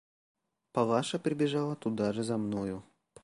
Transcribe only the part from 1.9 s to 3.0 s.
же за мною.